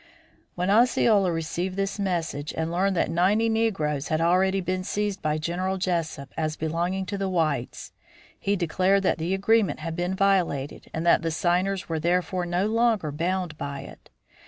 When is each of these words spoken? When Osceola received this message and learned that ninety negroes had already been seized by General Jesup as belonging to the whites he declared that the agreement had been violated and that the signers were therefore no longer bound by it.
When 0.55 0.71
Osceola 0.71 1.31
received 1.31 1.75
this 1.75 1.99
message 1.99 2.55
and 2.57 2.71
learned 2.71 2.95
that 2.95 3.11
ninety 3.11 3.49
negroes 3.49 4.07
had 4.07 4.19
already 4.19 4.59
been 4.59 4.83
seized 4.83 5.21
by 5.21 5.37
General 5.37 5.77
Jesup 5.77 6.29
as 6.35 6.55
belonging 6.55 7.05
to 7.05 7.19
the 7.19 7.29
whites 7.29 7.91
he 8.39 8.55
declared 8.55 9.03
that 9.03 9.19
the 9.19 9.35
agreement 9.35 9.79
had 9.81 9.95
been 9.95 10.15
violated 10.15 10.87
and 10.91 11.05
that 11.05 11.21
the 11.21 11.29
signers 11.29 11.87
were 11.87 11.99
therefore 11.99 12.47
no 12.47 12.65
longer 12.65 13.11
bound 13.11 13.59
by 13.59 13.81
it. 13.81 14.09